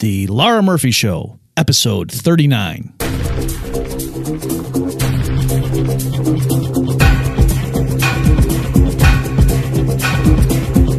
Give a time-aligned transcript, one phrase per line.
[0.00, 2.92] The Lara Murphy Show, episode 39.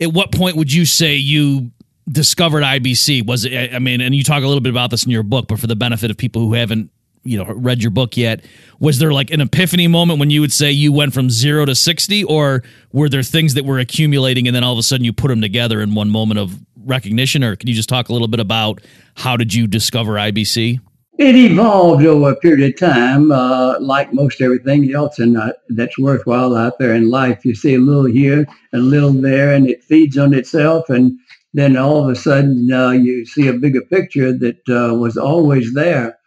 [0.00, 1.70] at what point would you say you
[2.10, 3.26] discovered IBC?
[3.26, 5.46] Was it I mean, and you talk a little bit about this in your book,
[5.48, 6.90] but for the benefit of people who haven't
[7.26, 8.44] you know read your book yet,
[8.78, 11.74] was there like an epiphany moment when you would say you went from zero to
[11.74, 15.12] sixty, or were there things that were accumulating and then all of a sudden you
[15.12, 17.44] put them together in one moment of recognition?
[17.44, 18.80] Or can you just talk a little bit about
[19.14, 20.80] how did you discover IBC?
[21.18, 25.98] It evolved over a period of time, uh, like most everything else and uh, that's
[25.98, 27.42] worthwhile out there in life.
[27.42, 30.90] You see a little here, a little there, and it feeds on itself.
[30.90, 31.18] And
[31.54, 35.72] then all of a sudden, uh, you see a bigger picture that uh, was always
[35.72, 36.18] there.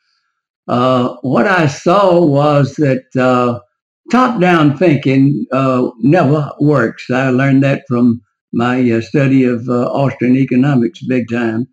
[0.69, 3.59] Uh, what I saw was that uh,
[4.11, 5.45] top-down thinking
[6.01, 7.09] never works.
[7.09, 8.21] I learned that from
[8.53, 11.67] my study of Austrian economics big time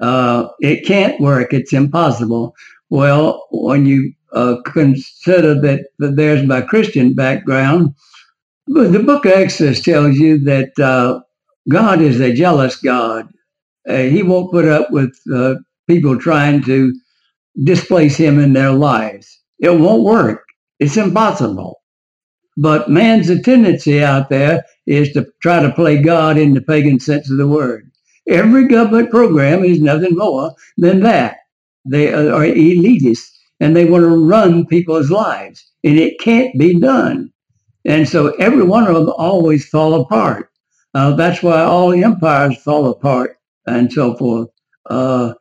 [0.00, 1.52] uh, it can't work.
[1.52, 2.54] It's impossible.
[2.90, 7.94] Well, when you uh, consider that, that there's my Christian background,
[8.66, 11.20] the book of Exodus tells you that uh,
[11.68, 13.28] God is a jealous God.
[13.88, 15.56] Uh, he won't put up with uh,
[15.86, 16.94] people trying to
[17.62, 19.40] displace him in their lives.
[19.58, 20.44] It won't work.
[20.80, 21.80] It's impossible.
[22.56, 27.30] But man's tendency out there is to try to play God in the pagan sense
[27.30, 27.90] of the word.
[28.28, 31.38] Every government program is nothing more than that.
[31.84, 33.24] They are elitist
[33.60, 37.30] and they want to run people's lives, and it can't be done.
[37.84, 40.50] And so every one of them always fall apart.
[40.94, 43.36] Uh, that's why all empires fall apart
[43.66, 44.48] and so forth.
[44.88, 45.34] Uh,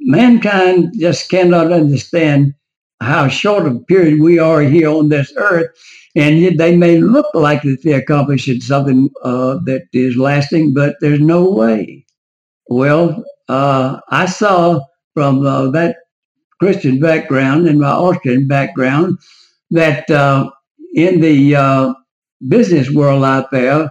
[0.00, 2.54] mankind just cannot understand
[3.00, 5.68] how short a period we are here on this earth,
[6.16, 11.20] and they may look like that they're accomplishing something uh, that is lasting, but there's
[11.20, 12.04] no way.
[12.68, 14.80] Well, uh, I saw
[15.14, 15.96] from uh, that
[16.60, 19.18] Christian background and my Austrian background
[19.70, 20.50] that uh,
[20.94, 21.94] in the uh,
[22.48, 23.90] business world out there,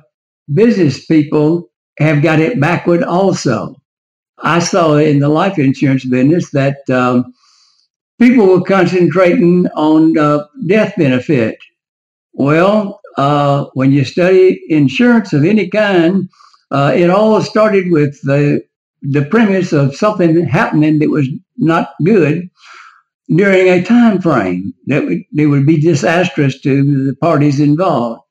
[0.54, 1.70] business people
[2.00, 3.76] have got it backward also.
[4.40, 7.34] I saw in the life insurance business that um,
[8.20, 11.58] people were concentrating on uh, death benefit.
[12.34, 16.30] Well, uh, when you study insurance of any kind,
[16.72, 18.62] uh, it all started with the
[19.02, 21.28] the premise of something happening that was
[21.58, 22.50] not good
[23.36, 28.22] during a time frame that would, would be disastrous to the parties involved.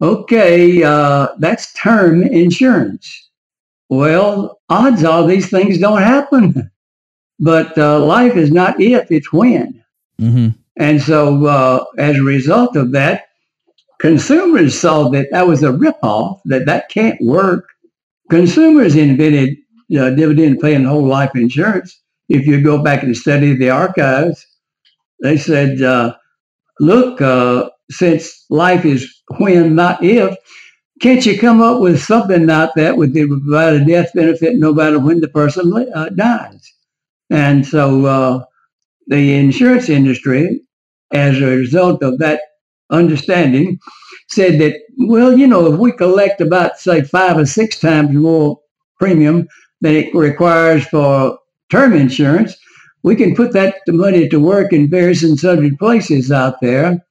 [0.00, 3.27] Okay, uh, that's term insurance.
[3.88, 6.70] Well, odds are these things don't happen,
[7.40, 9.82] but uh, life is not if, it's when.
[10.20, 10.48] Mm-hmm.
[10.76, 13.28] And so, uh, as a result of that,
[13.98, 17.68] consumers saw that that was a ripoff, that that can't work.
[18.30, 19.56] Consumers invented
[19.98, 21.98] uh, dividend paying whole life insurance.
[22.28, 24.46] If you go back and study the archives,
[25.22, 26.14] they said, uh,
[26.78, 30.36] look, uh, since life is when, not if,
[31.00, 34.98] can't you come up with something like that would provide a death benefit no matter
[34.98, 36.72] when the person uh, dies?
[37.30, 38.44] And so uh,
[39.06, 40.60] the insurance industry,
[41.12, 42.40] as a result of that
[42.90, 43.78] understanding,
[44.28, 48.58] said that, well, you know, if we collect about, say, five or six times more
[48.98, 49.48] premium
[49.80, 51.38] than it requires for
[51.70, 52.56] term insurance,
[53.02, 57.04] we can put that money to work in various and sundry places out there.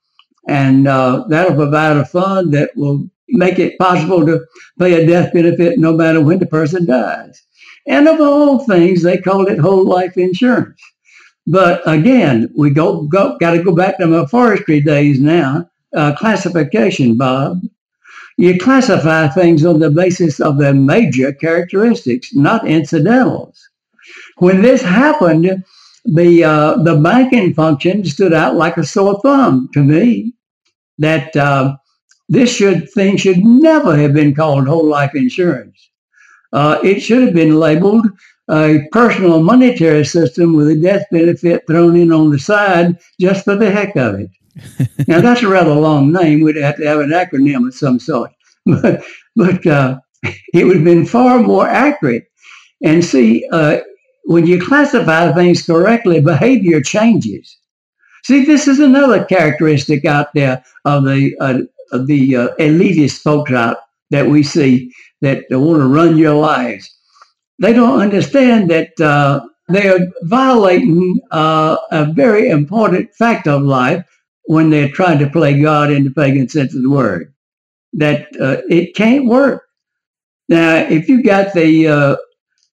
[0.47, 4.45] And uh, that'll provide a fund that will make it possible to
[4.79, 7.41] pay a death benefit no matter when the person dies.
[7.87, 10.81] And of all things, they call it whole life insurance.
[11.47, 15.69] But again, we go, go got to go back to my forestry days now.
[15.95, 17.61] Uh, classification, Bob.
[18.37, 23.57] You classify things on the basis of their major characteristics, not incidentals.
[24.37, 25.63] When this happened,
[26.05, 30.33] the uh, the banking function stood out like a sore thumb to me.
[30.99, 31.77] That uh,
[32.29, 35.89] this should thing should never have been called whole life insurance.
[36.53, 38.05] Uh, it should have been labeled
[38.49, 43.55] a personal monetary system with a death benefit thrown in on the side just for
[43.55, 44.29] the heck of it.
[45.07, 46.41] now that's a rather long name.
[46.41, 48.31] We'd have to have an acronym of some sort,
[48.65, 49.03] but
[49.35, 49.99] but uh,
[50.53, 52.25] it would have been far more accurate.
[52.83, 53.79] And see, uh,
[54.25, 57.57] when you classify things correctly, behavior changes.
[58.23, 61.59] See, this is another characteristic out there of the uh,
[61.91, 63.77] the uh, elitist folks out
[64.11, 64.91] that we see
[65.21, 66.89] that want to run your lives.
[67.59, 74.05] They don't understand that uh, they are violating uh, a very important fact of life
[74.45, 77.33] when they're trying to play God in the pagan sense of the word.
[77.93, 79.63] That uh, it can't work.
[80.49, 82.15] Now, if you got the uh,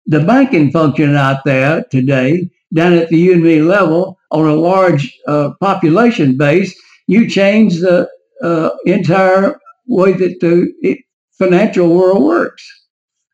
[0.06, 5.52] the banking function out there today, down at the me level, on a large uh,
[5.60, 8.08] population base, you change the
[8.44, 10.98] uh, entire way that the
[11.38, 12.64] financial world works.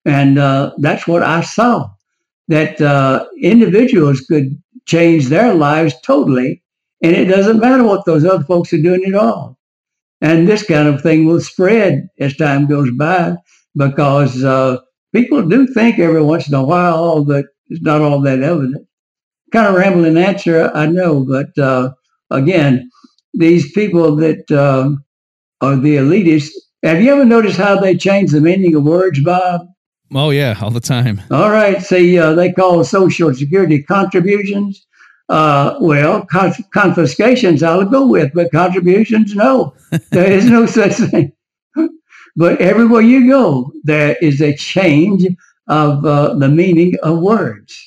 [0.04, 1.90] And uh, that's what I saw,
[2.48, 6.62] that uh, individuals could change their lives totally,
[7.02, 9.58] and it doesn't matter what those other folks are doing at all.
[10.20, 13.36] And this kind of thing will spread as time goes by
[13.76, 14.78] because uh,
[15.14, 18.86] people do think every once in a while that it's not all that evident.
[19.52, 21.92] Kind of rambling answer, I know, but uh,
[22.30, 22.90] again,
[23.34, 25.04] these people that um,
[25.60, 26.50] are the elitists
[26.82, 29.66] have you ever noticed how they change the meaning of words, Bob?
[30.14, 31.20] Oh yeah, all the time.
[31.30, 31.80] All right.
[31.82, 34.86] See, uh, they call Social Security contributions.
[35.28, 39.74] Uh, well, con- confiscations I'll go with, but contributions, no.
[40.10, 41.32] there is no such thing.
[42.34, 45.26] but everywhere you go, there is a change
[45.68, 47.78] of uh, the meaning of words,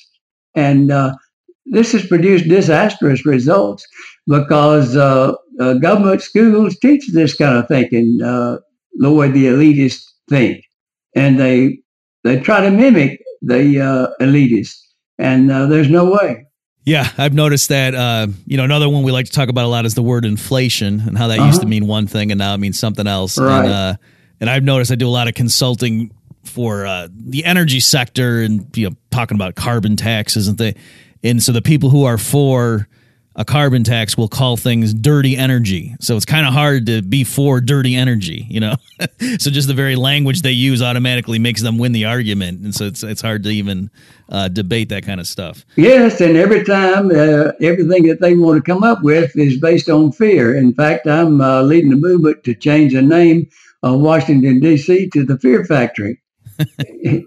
[0.54, 1.14] and uh,
[1.66, 3.86] this has produced disastrous results
[4.26, 10.64] because uh, uh, government schools teach this kind of thinking the way the elitists think,
[11.14, 11.78] and they
[12.22, 14.78] they try to mimic the uh, elitists,
[15.18, 16.46] and uh, there's no way.
[16.84, 17.94] Yeah, I've noticed that.
[17.94, 20.24] Uh, you know, another one we like to talk about a lot is the word
[20.24, 21.46] inflation and how that uh-huh.
[21.46, 21.70] used to uh-huh.
[21.70, 23.38] mean one thing and now it means something else.
[23.38, 23.64] Right.
[23.64, 23.96] And, uh,
[24.40, 26.10] and I've noticed I do a lot of consulting
[26.44, 30.74] for uh, the energy sector and you know talking about carbon taxes and they
[31.22, 32.86] and so the people who are for
[33.36, 35.94] a carbon tax will call things dirty energy.
[36.00, 38.76] So it's kind of hard to be for dirty energy, you know?
[39.38, 42.60] so just the very language they use automatically makes them win the argument.
[42.60, 43.90] And so it's, it's hard to even
[44.28, 45.64] uh, debate that kind of stuff.
[45.76, 46.20] Yes.
[46.20, 50.12] And every time, uh, everything that they want to come up with is based on
[50.12, 50.54] fear.
[50.56, 53.48] In fact, I'm uh, leading a movement to change the name
[53.82, 55.10] of Washington, D.C.
[55.10, 56.20] to the Fear Factory.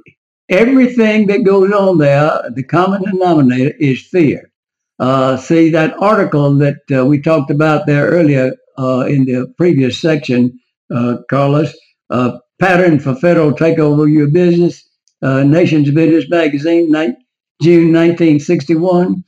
[0.49, 4.49] everything that goes on there, the common denominator is fear.
[4.99, 9.99] Uh, see that article that uh, we talked about there earlier uh, in the previous
[9.99, 10.59] section,
[10.93, 11.73] uh, Carlos,
[12.09, 14.83] uh, pattern for federal takeover of your business,
[15.21, 17.15] Nation's Business Magazine, ni-
[17.61, 19.23] June 1961.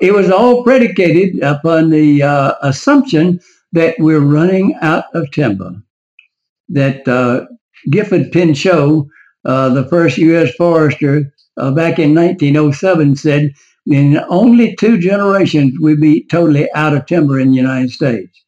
[0.00, 2.20] it was all predicated upon the
[2.62, 3.40] assumption
[3.72, 5.72] that we're running out of timber.
[6.68, 7.48] That
[7.90, 9.06] Gifford Pinchot,
[9.44, 10.54] the first U.S.
[10.54, 13.52] forester back in 1907, said
[13.86, 18.44] in only two generations we'd be totally out of timber in the United States.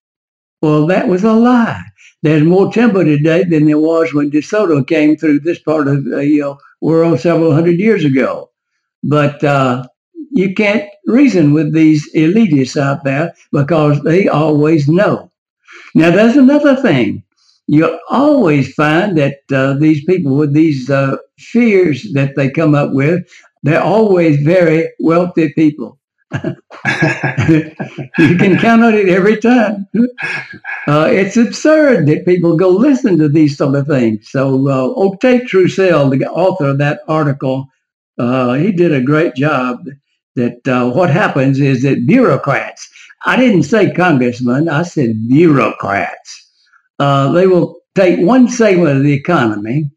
[0.60, 1.82] Well, that was a lie.
[2.22, 6.42] There's more timber today than there was when DeSoto came through this part of the
[6.42, 8.50] uh, world several hundred years ago.
[9.02, 9.84] But uh,
[10.30, 15.32] you can't reason with these elitists out there because they always know.
[15.94, 17.24] Now, there's another thing.
[17.66, 22.92] You'll always find that uh, these people with these uh, fears that they come up
[22.92, 23.24] with
[23.62, 25.98] they're always very wealthy people.
[26.34, 26.46] you
[28.38, 29.86] can count on it every time.
[30.88, 34.28] Uh, it's absurd that people go listen to these sort of things.
[34.30, 37.66] So uh, Octave Troussel, the author of that article,
[38.18, 39.78] uh, he did a great job.
[40.34, 42.88] That uh, what happens is that bureaucrats,
[43.26, 46.50] I didn't say congressmen, I said bureaucrats.
[46.98, 49.90] Uh, they will take one segment of the economy,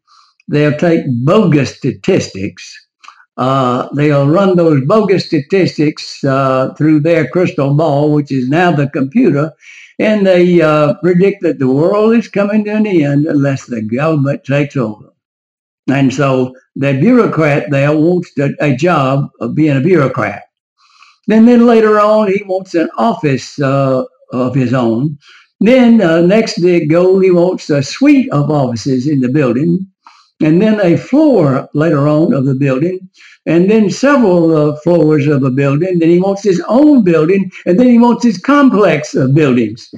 [0.48, 2.85] they'll take bogus statistics,
[3.36, 8.88] uh, they'll run those bogus statistics uh, through their crystal ball, which is now the
[8.88, 9.52] computer,
[9.98, 14.44] and they uh, predict that the world is coming to an end unless the government
[14.44, 15.12] takes over.
[15.88, 20.42] And so the bureaucrat there wants a, job of being a bureaucrat.
[21.28, 25.18] Then, then later on, he wants an office uh, of his own.
[25.60, 29.86] Then uh, next big goal, he wants a suite of offices in the building,
[30.42, 33.08] and then a floor later on of the building,
[33.46, 35.98] and then several uh, floors of a building.
[35.98, 39.88] Then he wants his own building, and then he wants his complex of buildings.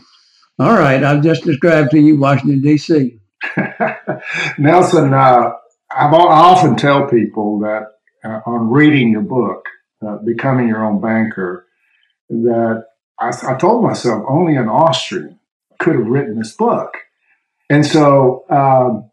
[0.59, 3.18] All right, I've just described to you Washington, D.C.
[4.59, 5.52] Nelson, uh,
[5.90, 7.87] i often tell people that
[8.25, 9.64] uh, on reading your book,
[10.07, 11.66] uh, Becoming Your Own Banker,
[12.28, 12.85] that
[13.18, 15.38] I, I, told myself only an Austrian
[15.78, 16.95] could have written this book.
[17.71, 19.08] And so um,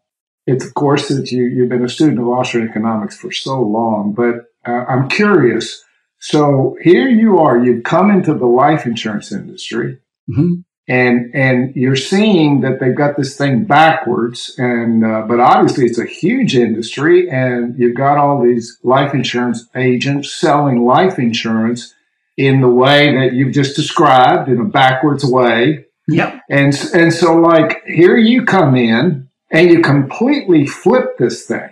[0.46, 4.14] it's, of course, that you, you've been a student of Austrian economics for so long,
[4.14, 5.82] but uh, I'm curious.
[6.18, 9.98] So here you are, you've come into the life insurance industry.
[10.30, 15.84] Mm-hmm and and you're seeing that they've got this thing backwards and uh, but obviously
[15.84, 21.92] it's a huge industry and you've got all these life insurance agents selling life insurance
[22.36, 27.34] in the way that you've just described in a backwards way yep and and so
[27.34, 31.70] like here you come in and you completely flip this thing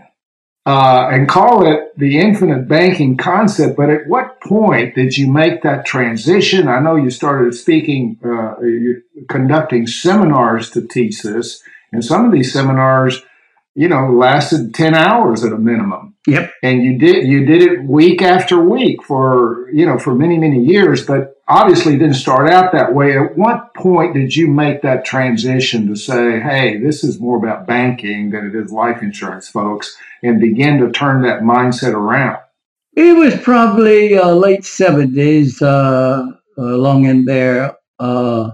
[0.67, 3.77] uh, and call it the infinite banking concept.
[3.77, 6.69] But at what point did you make that transition?
[6.69, 8.55] I know you started speaking, uh,
[9.29, 11.63] conducting seminars to teach this,
[11.93, 13.21] and some of these seminars,
[13.75, 16.14] you know, lasted ten hours at a minimum.
[16.27, 16.53] Yep.
[16.63, 20.65] And you did you did it week after week for you know for many many
[20.65, 23.17] years, but obviously didn't start out that way.
[23.17, 27.67] At what point did you make that transition to say, hey, this is more about
[27.67, 32.39] banking than it is life insurance, folks, and begin to turn that mindset around?
[32.97, 38.53] It was probably uh, late 70s, uh, along in there, uh,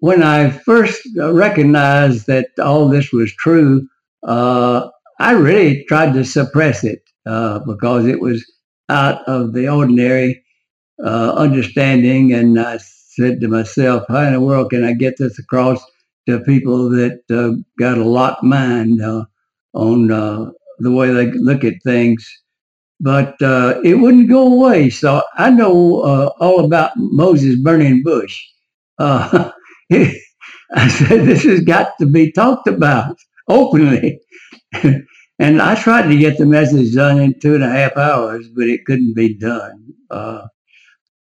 [0.00, 3.88] when I first recognized that all this was true.
[4.22, 4.90] Uh,
[5.28, 8.50] I really tried to suppress it uh, because it was
[8.88, 10.42] out of the ordinary
[11.04, 12.32] uh, understanding.
[12.32, 15.84] And I said to myself, how in the world can I get this across
[16.26, 19.26] to people that uh, got a locked mind uh,
[19.74, 20.46] on uh,
[20.78, 22.26] the way they look at things?
[22.98, 24.88] But uh, it wouldn't go away.
[24.88, 28.34] So I know all about Moses burning bush.
[28.98, 29.52] I
[30.88, 34.22] said, this has got to be talked about openly.
[35.38, 38.66] and I tried to get the message done in two and a half hours, but
[38.66, 39.94] it couldn't be done.
[40.10, 40.46] Uh,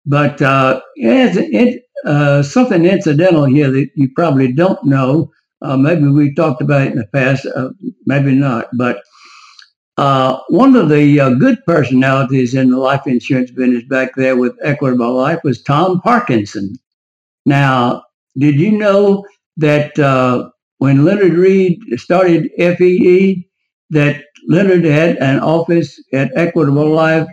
[0.06, 5.32] but uh, it, uh, something incidental here that you probably don't know.
[5.62, 7.70] Uh, maybe we talked about it in the past, uh,
[8.06, 8.68] maybe not.
[8.74, 9.02] But
[9.96, 15.14] uh, one of the good personalities in the life insurance business back there with Equitable
[15.14, 16.76] Life was Tom Parkinson.
[17.46, 18.04] Now,
[18.36, 19.24] did you know
[19.56, 19.96] that
[20.78, 23.48] when Leonard Read started FEE,
[23.90, 27.26] that Leonard had an office at Equitable Life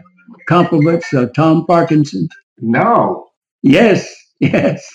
[0.47, 2.27] compliments of Tom Parkinson?
[2.59, 3.27] No.
[3.63, 4.85] Yes, yes.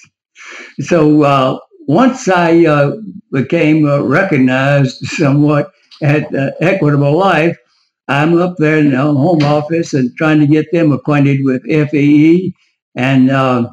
[0.80, 1.58] So uh,
[1.88, 2.92] once I uh,
[3.32, 5.72] became uh, recognized somewhat
[6.02, 7.56] at uh, Equitable Life,
[8.08, 12.54] I'm up there in the home office and trying to get them acquainted with FEE.
[12.94, 13.70] And uh,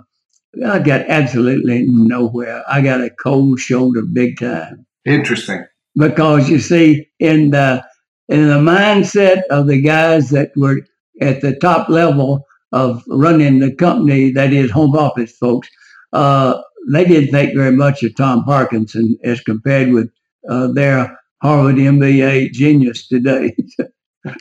[0.66, 2.64] I got absolutely nowhere.
[2.68, 4.86] I got a cold shoulder big time.
[5.06, 5.66] Interesting.
[5.96, 7.86] Because you see, in the
[8.30, 10.82] in the mindset of the guys that were
[11.22, 15.70] at the top level, of running the company that is home office folks,
[16.12, 16.60] uh,
[16.92, 20.10] they didn't think very much of Tom Parkinson as compared with
[20.50, 23.56] uh, their Harvard MBA genius today.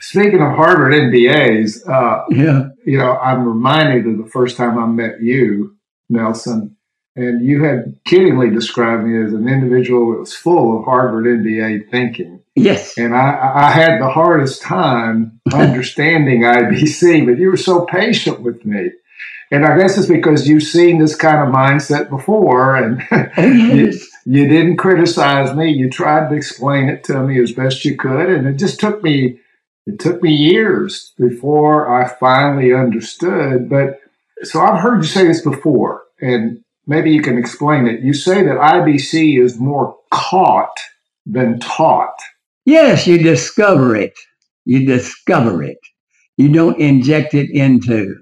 [0.00, 2.68] Speaking of Harvard MBAs, uh, yeah.
[2.84, 5.76] you know, I'm reminded of the first time I met you,
[6.08, 6.76] Nelson,
[7.16, 11.88] and you had kiddingly described me as an individual that was full of Harvard MBA
[11.90, 12.40] thinking.
[12.56, 12.98] Yes.
[12.98, 18.64] And I, I had the hardest time understanding IBC, but you were so patient with
[18.64, 18.90] me.
[19.50, 24.08] And I guess it's because you've seen this kind of mindset before and oh, yes.
[24.26, 25.70] you, you didn't criticize me.
[25.70, 28.30] You tried to explain it to me as best you could.
[28.30, 29.38] And it just took me,
[29.86, 33.68] it took me years before I finally understood.
[33.68, 34.00] But
[34.42, 38.00] so I've heard you say this before and maybe you can explain it.
[38.00, 40.78] You say that IBC is more caught
[41.26, 42.18] than taught.
[42.64, 44.14] Yes, you discover it.
[44.64, 45.78] You discover it.
[46.36, 48.16] You don't inject it into.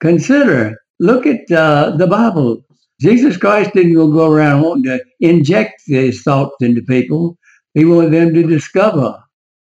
[0.00, 2.64] Consider, look at uh, the Bible.
[3.00, 7.38] Jesus Christ didn't go around wanting to inject his thoughts into people.
[7.74, 9.22] He wanted them to discover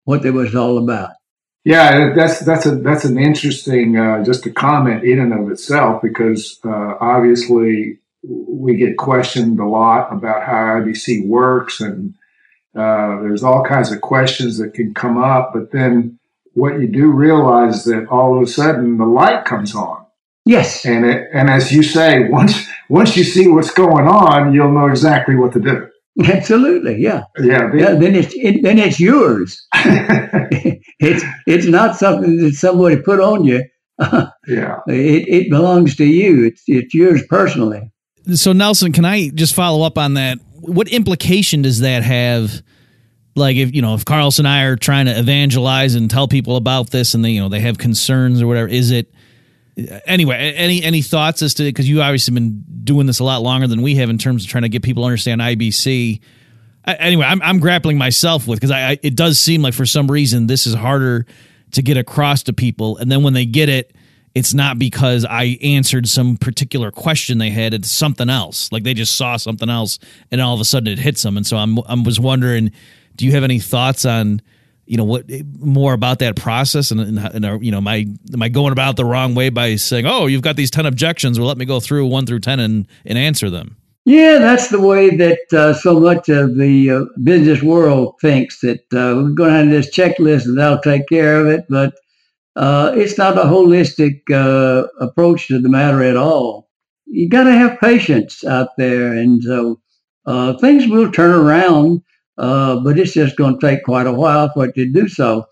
[0.05, 1.11] what it was all about.
[1.65, 6.03] Yeah, that's that's a that's an interesting uh, just a comment in and of itself
[6.03, 12.15] because uh, obviously we get questioned a lot about how IBC works and
[12.77, 16.19] uh, there's all kinds of questions that can come up, but then
[16.55, 20.05] what you do realize is that all of a sudden the light comes on
[20.47, 20.85] Yes.
[20.85, 24.87] And it, and as you say, once once you see what's going on, you'll know
[24.87, 25.87] exactly what to do.
[26.23, 27.71] Absolutely, yeah, Yeah.
[27.75, 27.95] yeah.
[27.95, 29.67] Then it's it, then it's yours.
[29.75, 33.65] it's it's not something that somebody put on you.
[34.47, 34.77] yeah.
[34.87, 36.45] It it belongs to you.
[36.45, 37.91] It's it's yours personally.
[38.33, 40.39] So Nelson, can I just follow up on that?
[40.61, 42.63] What implication does that have?
[43.37, 46.57] Like if you know if Carlos and I are trying to evangelize and tell people
[46.57, 49.13] about this, and they you know they have concerns or whatever, is it
[49.77, 50.55] anyway?
[50.55, 53.83] Any any thoughts as to because you obviously been doing this a lot longer than
[53.83, 56.21] we have in terms of trying to get people to understand IBC.
[56.87, 60.11] Anyway, I'm I'm grappling myself with because I, I it does seem like for some
[60.11, 61.27] reason this is harder
[61.73, 63.95] to get across to people, and then when they get it,
[64.35, 67.73] it's not because I answered some particular question they had.
[67.73, 68.71] It's something else.
[68.73, 69.99] Like they just saw something else,
[70.31, 71.37] and all of a sudden it hits them.
[71.37, 72.73] And so I'm I was wondering,
[73.17, 74.43] do you have any thoughts on?
[74.87, 75.25] You know what
[75.59, 78.73] more about that process, and, and, and are, you know, am I am I going
[78.73, 81.39] about the wrong way by saying, "Oh, you've got these ten objections.
[81.39, 84.81] Well, let me go through one through ten and and answer them." Yeah, that's the
[84.81, 89.51] way that uh, so much of the uh, business world thinks that uh, we're going
[89.51, 91.65] to have this checklist and that'll take care of it.
[91.71, 91.95] But
[92.57, 96.71] uh, it's not a holistic uh, approach to the matter at all.
[97.07, 99.81] You got to have patience out there, and so
[100.27, 102.03] uh, things will turn around.
[102.37, 105.47] Uh, but it's just going to take quite a while for it to do so.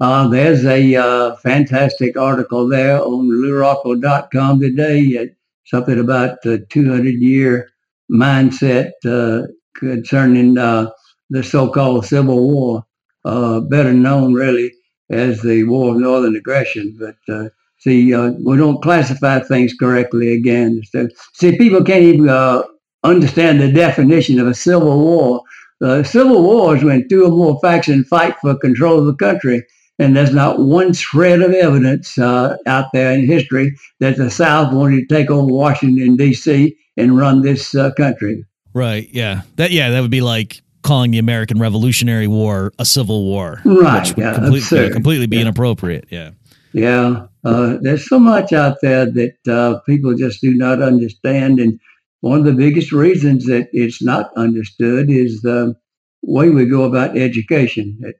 [0.00, 5.30] Uh, there's a uh, fantastic article there on lewrockwell.com today,
[5.66, 7.68] something about the 200 year
[8.10, 10.90] mindset uh, concerning uh,
[11.30, 12.84] the so-called Civil War,
[13.24, 14.72] uh, better known really
[15.12, 16.96] as the War of Northern Aggression.
[16.98, 20.82] But uh, see, uh, we don't classify things correctly again.
[20.90, 22.62] So, see, people can't even uh,
[23.04, 25.42] understand the definition of a civil war.
[25.80, 29.64] Uh, civil war is when two or more factions fight for control of the country.
[29.98, 34.72] And there's not one shred of evidence uh, out there in history that the South
[34.72, 36.76] wanted to take over Washington, D.C.
[36.96, 38.44] and run this uh, country.
[38.72, 39.08] Right.
[39.12, 39.42] Yeah.
[39.56, 39.70] That.
[39.70, 39.90] Yeah.
[39.90, 44.22] That would be like calling the American Revolutionary War a civil war, Right, Which would
[44.24, 45.42] yeah, completely, completely be Yeah.
[45.42, 46.06] inappropriate.
[46.10, 46.30] Yeah.
[46.74, 51.78] Yeah, uh, there's so much out there that uh, people just do not understand, and
[52.20, 55.74] one of the biggest reasons that it's not understood is the
[56.22, 57.98] way we go about education.
[58.00, 58.14] That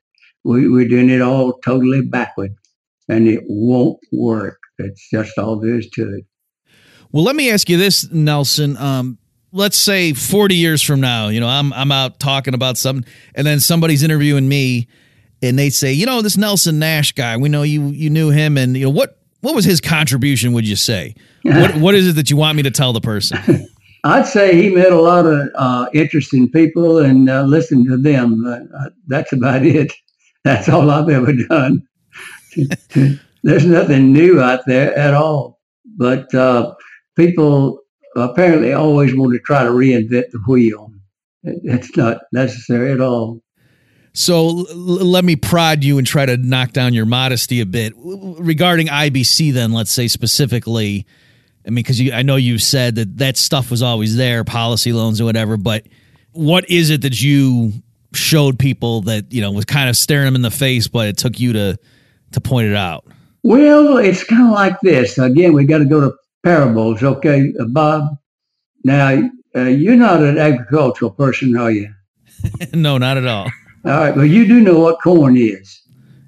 [0.44, 2.54] we, we're doing it all totally backward,
[3.08, 4.58] and it won't work.
[4.78, 6.24] That's just all there is to it.
[7.10, 8.76] Well, let me ask you this, Nelson.
[8.76, 9.18] Um,
[9.52, 13.46] let's say 40 years from now, you know, I'm I'm out talking about something, and
[13.46, 14.88] then somebody's interviewing me,
[15.42, 18.56] and they say, you know, this Nelson Nash guy, we know you you knew him,
[18.56, 20.52] and you know what what was his contribution?
[20.54, 21.14] Would you say?
[21.42, 23.38] what what is it that you want me to tell the person?
[24.04, 28.44] I'd say he met a lot of uh, interesting people and uh, listened to them.
[28.44, 29.92] Uh, that's about it.
[30.44, 31.86] That's all I've ever done.
[33.44, 35.60] There's nothing new out there at all.
[35.96, 36.74] But uh,
[37.16, 37.81] people
[38.16, 40.92] apparently always want to try to reinvent the wheel.
[41.42, 43.42] That's not necessary at all.
[44.14, 47.94] So l- let me prod you and try to knock down your modesty a bit
[47.96, 49.52] regarding IBC.
[49.52, 51.06] Then let's say specifically,
[51.66, 55.20] I mean, because I know you said that that stuff was always there, policy loans
[55.20, 55.56] or whatever.
[55.56, 55.86] But
[56.32, 57.72] what is it that you
[58.12, 61.16] showed people that you know was kind of staring them in the face, but it
[61.16, 61.78] took you to
[62.32, 63.06] to point it out?
[63.44, 65.18] Well, it's kind of like this.
[65.18, 68.04] Again, we got to go to parables, okay, Bob?
[68.84, 71.92] Now, uh, you're not an agricultural person, are you?
[72.72, 73.50] no, not at all.
[73.84, 75.80] All right, but you do know what corn is.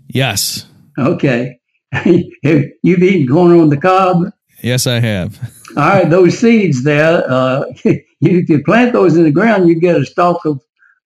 [0.09, 0.67] Yes,
[0.99, 1.59] Okay.
[1.93, 2.07] Have
[2.83, 4.31] you eaten corn on the cob?
[4.63, 5.39] yes, I have.
[5.77, 9.79] All right, those seeds there, uh, you, if you plant those in the ground, you
[9.79, 10.61] get a stalk of,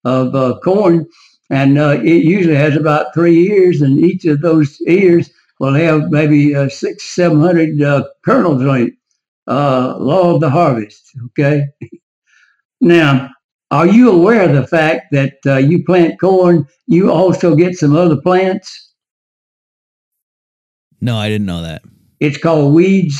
[0.05, 1.05] of uh, corn,
[1.49, 6.09] and uh, it usually has about three ears, and each of those ears will have
[6.09, 8.93] maybe uh, six, seven hundred uh, kernels on it.
[9.49, 11.63] Uh, law of the harvest, okay?
[12.81, 13.29] Now,
[13.71, 17.95] are you aware of the fact that uh, you plant corn, you also get some
[17.95, 18.93] other plants?
[21.01, 21.81] No, I didn't know that.
[22.19, 23.17] It's called weeds.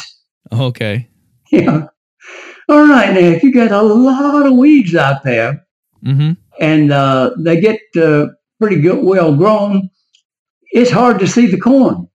[0.54, 1.08] Okay.
[1.52, 1.88] Yeah.
[2.70, 3.12] All right.
[3.14, 5.66] Now, if you got a lot of weeds out there
[6.06, 6.32] Mm-hmm.
[6.62, 8.28] and uh, they get uh,
[8.60, 9.90] pretty good, well grown,
[10.72, 12.08] it's hard to see the corn.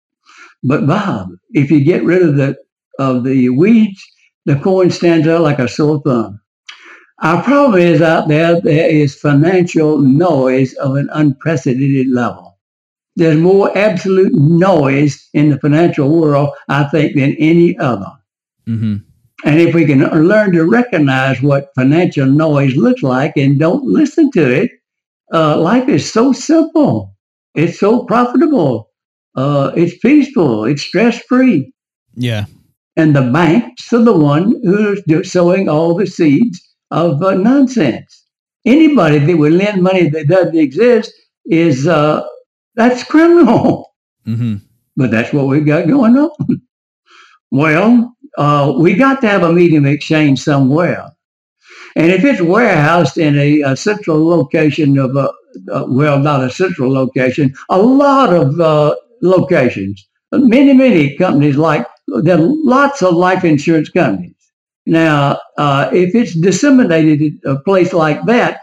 [0.62, 2.56] But Bob, if you get rid of the
[2.98, 4.02] of the weeds,
[4.46, 6.40] the corn stands out like a sore thumb.
[7.20, 12.58] Our problem is out there there is financial noise of an unprecedented level.
[13.16, 18.10] There's more absolute noise in the financial world, I think, than any other.
[18.68, 18.96] Mm-hmm.
[19.44, 24.30] And if we can learn to recognize what financial noise looks like and don't listen
[24.32, 24.70] to it,
[25.32, 27.14] uh, life is so simple.
[27.54, 28.90] It's so profitable.
[29.36, 30.64] Uh, it's peaceful.
[30.64, 31.72] It's stress free.
[32.14, 32.46] Yeah.
[32.96, 38.24] And the banks are the one who's sowing all the seeds of uh, nonsense.
[38.64, 41.12] Anybody that would lend money that doesn't exist
[41.46, 42.24] is uh,
[42.76, 43.94] that's criminal.
[44.26, 44.56] Mm-hmm.
[44.96, 46.62] But that's what we've got going on.
[47.50, 51.10] well, uh, we got to have a medium exchange somewhere.
[51.96, 55.30] And if it's warehoused in a, a central location of a,
[55.70, 61.86] uh, well, not a central location, a lot of uh, locations, many, many companies like,
[62.22, 64.34] there are lots of life insurance companies.
[64.86, 68.60] Now, uh, if it's disseminated in a place like that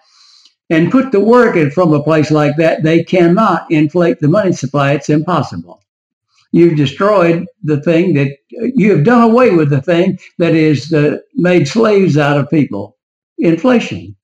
[0.70, 4.52] and put to work in from a place like that, they cannot inflate the money
[4.54, 4.94] supply.
[4.94, 5.82] It's impossible.
[6.52, 11.18] You've destroyed the thing that you have done away with the thing that is uh,
[11.36, 12.98] made slaves out of people.
[13.38, 14.16] Inflation.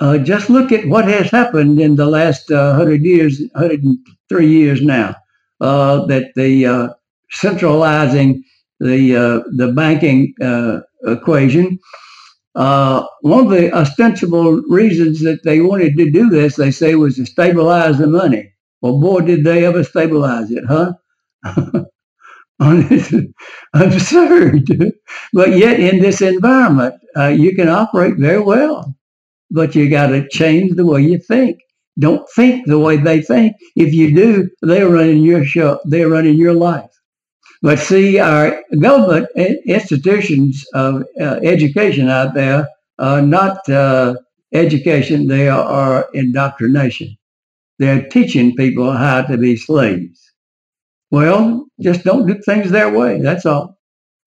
[0.00, 4.80] Uh, just look at what has happened in the last uh, 100 years, 103 years
[4.80, 5.14] now,
[5.60, 6.88] uh, that the uh,
[7.32, 8.42] centralizing
[8.80, 11.78] the uh, the banking uh, equation.
[12.54, 17.16] Uh, one of the ostensible reasons that they wanted to do this, they say, was
[17.16, 18.52] to stabilize the money.
[18.82, 20.94] Well, boy, did they ever stabilize it, huh?
[23.74, 24.62] absurd.
[25.32, 28.94] but yet, in this environment, uh, you can operate very well.
[29.50, 31.58] But you got to change the way you think.
[31.98, 33.54] Don't think the way they think.
[33.76, 35.80] If you do, they're running your show.
[35.86, 36.90] They're running your life.
[37.62, 42.66] But see, our government institutions of uh, education out there
[42.98, 44.14] are not uh,
[44.52, 47.16] education, they are indoctrination.
[47.78, 50.32] They're teaching people how to be slaves.
[51.10, 53.20] Well, just don't do things their way.
[53.20, 53.78] That's all.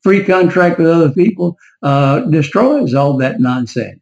[0.03, 3.99] Free contract with other people uh, destroys all that nonsense.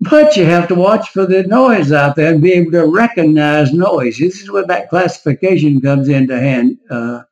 [0.00, 3.72] But you have to watch for the noise out there and be able to recognize
[3.72, 4.18] noise.
[4.18, 6.78] This is where that classification comes into hand.
[6.90, 7.22] Uh,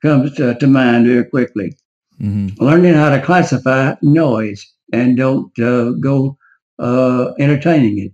[0.00, 1.76] comes to, to mind very quickly.
[2.20, 2.62] Mm-hmm.
[2.62, 6.36] Learning how to classify noise and don't uh, go
[6.78, 8.12] uh, entertaining it.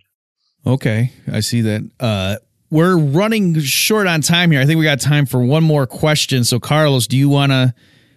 [0.67, 1.91] Okay, I see that.
[2.01, 2.37] Uh,
[2.71, 4.61] we're running short on time here.
[4.61, 6.45] I think we got time for one more question.
[6.45, 7.75] So, Carlos, do you want to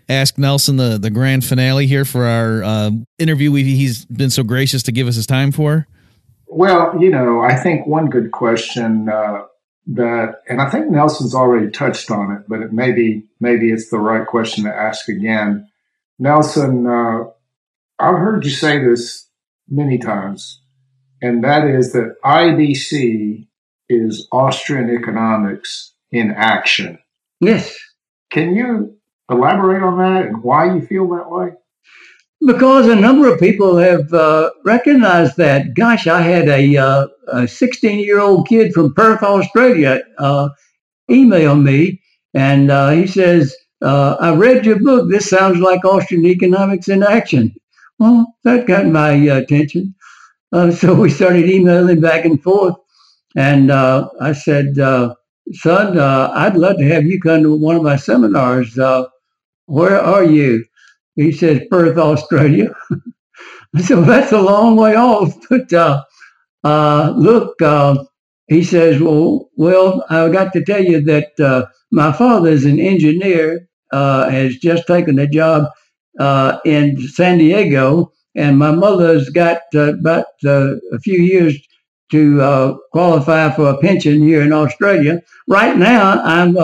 [0.09, 3.51] ask Nelson the, the grand finale here for our uh, interview?
[3.51, 5.87] We, he's been so gracious to give us his time for.
[6.47, 9.43] Well, you know, I think one good question uh,
[9.87, 13.99] that, and I think Nelson's already touched on it, but it maybe maybe it's the
[13.99, 15.69] right question to ask again.
[16.19, 17.25] Nelson, uh,
[17.99, 19.27] I've heard you say this
[19.69, 20.61] many times,
[21.21, 23.47] and that is that IBC
[23.89, 26.99] is Austrian economics in action.
[27.39, 27.77] Yes.
[28.29, 28.97] Can you
[29.29, 31.51] elaborate on that and why you feel that way?
[32.45, 35.73] Because a number of people have uh, recognized that.
[35.73, 40.49] Gosh, I had a, uh, a 16 year old kid from Perth, Australia, uh,
[41.09, 42.01] email me,
[42.33, 45.09] and uh, he says, uh, I read your book.
[45.09, 47.55] This sounds like Austrian economics in action.
[47.97, 49.95] Well, that got my attention.
[50.51, 52.75] Uh, so we started emailing back and forth.
[53.35, 58.77] And I said, son, I'd love to have you come to one of my seminars.
[59.65, 60.65] where are you?
[61.17, 62.73] He says Perth, Australia.
[63.77, 65.35] Said, that's a long way off.
[65.49, 66.03] But uh,
[66.63, 68.03] uh, look, uh,
[68.47, 72.79] he says, well, well, I got to tell you that uh, my father is an
[72.79, 75.69] engineer, uh, has just taken a job
[76.19, 81.57] uh, in San Diego, and my mother's got about a few years
[82.11, 85.21] to qualify for a pension here in Australia.
[85.47, 86.55] Right now, I'm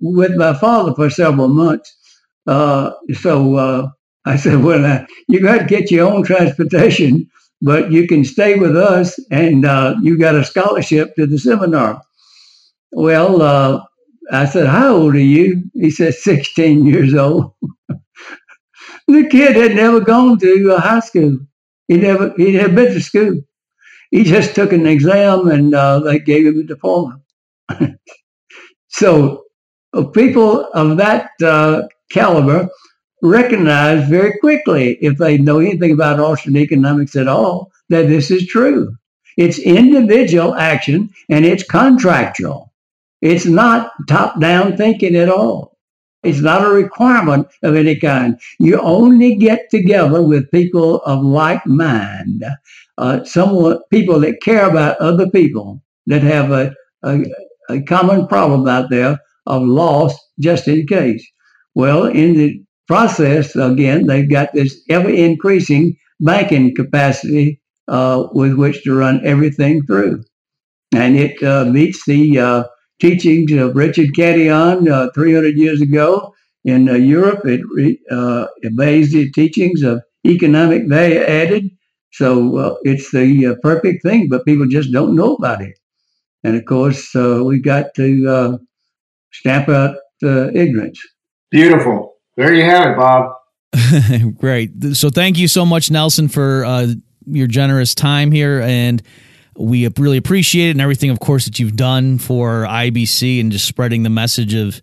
[0.00, 1.96] with my father for several months.
[2.46, 3.88] Uh, so uh,
[4.24, 7.28] I said, well, uh, you got to get your own transportation,
[7.62, 12.00] but you can stay with us and uh, you got a scholarship to the seminar.
[12.92, 13.82] Well, uh,
[14.32, 15.64] I said, how old are you?
[15.74, 17.52] He said, 16 years old.
[19.08, 21.38] the kid had never gone to high school.
[21.88, 23.40] He never, he had been to school.
[24.10, 25.72] He just took an exam and
[26.04, 27.20] they gave him a diploma.
[28.88, 29.44] so
[30.14, 31.30] people of that
[32.10, 32.68] caliber
[33.22, 38.46] recognize very quickly, if they know anything about Austrian economics at all, that this is
[38.46, 38.96] true.
[39.36, 42.72] It's individual action and it's contractual.
[43.20, 45.76] It's not top down thinking at all.
[46.22, 48.38] It's not a requirement of any kind.
[48.58, 52.44] You only get together with people of like mind,
[52.98, 57.24] uh, someone, people that care about other people, that have a, a,
[57.70, 61.26] a common problem out there of loss just in case.
[61.74, 68.82] Well, in the process, again, they've got this ever increasing banking capacity uh, with which
[68.84, 70.22] to run everything through.
[70.94, 72.64] And it uh, meets the uh,
[73.00, 77.62] teachings of Richard Cantillon uh, 300 years ago In uh, Europe, it
[78.10, 81.70] uh, obeys the teachings of economic value added.
[82.12, 85.78] So uh, it's the uh, perfect thing, but people just don't know about it.
[86.44, 88.58] And of course, uh, we got to uh,
[89.32, 91.00] stamp out ignorance.
[91.50, 92.16] Beautiful.
[92.36, 93.36] There you have it, Bob.
[94.38, 94.70] Great.
[94.94, 96.88] So thank you so much, Nelson, for uh,
[97.26, 98.60] your generous time here.
[98.60, 99.02] And
[99.56, 103.66] we really appreciate it and everything, of course, that you've done for IBC and just
[103.66, 104.80] spreading the message of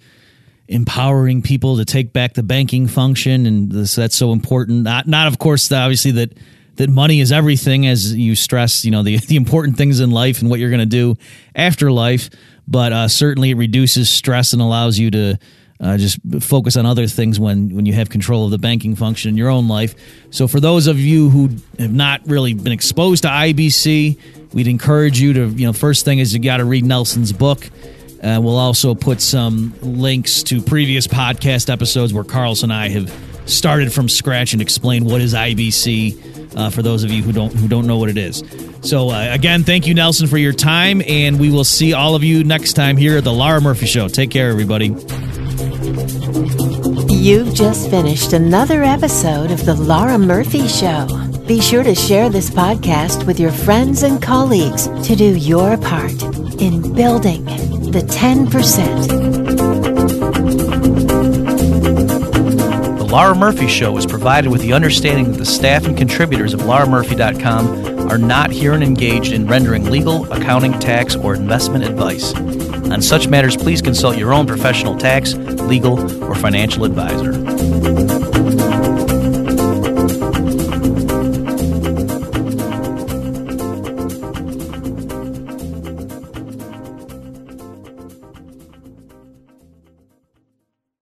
[0.68, 3.46] empowering people to take back the banking function.
[3.46, 4.84] And this, that's so important.
[4.84, 6.38] Not, not of course, obviously, that
[6.76, 10.42] that money is everything, as you stress, you know, the, the important things in life
[10.42, 11.16] and what you're going to do
[11.56, 12.30] after life.
[12.68, 15.40] But uh, certainly it reduces stress and allows you to
[15.80, 19.30] uh, just focus on other things when when you have control of the banking function
[19.30, 19.96] in your own life.
[20.32, 24.18] So for those of you who have not really been exposed to IBC,
[24.54, 27.70] we'd encourage you to you know first thing is you got to read Nelson's book.
[28.24, 33.14] Uh, we'll also put some links to previous podcast episodes where Carlos and I have
[33.46, 37.54] started from scratch and explained what is IBC uh, for those of you who don't
[37.54, 38.44] who don't know what it is.
[38.82, 42.24] So uh, again, thank you, Nelson, for your time, and we will see all of
[42.24, 44.08] you next time here at the Lara Murphy Show.
[44.08, 44.96] Take care, everybody.
[47.10, 51.08] You've just finished another episode of The Lara Murphy Show.
[51.48, 56.22] Be sure to share this podcast with your friends and colleagues to do your part
[56.62, 57.46] in building
[57.92, 59.08] the 10%.
[62.98, 66.66] The Lara Murphy Show is provided with the understanding that the staff and contributors of
[66.66, 72.34] lara-murphy.com are not here and engaged in rendering legal, accounting, tax, or investment advice.
[72.92, 78.27] On such matters, please consult your own professional tax, legal, or financial advisor.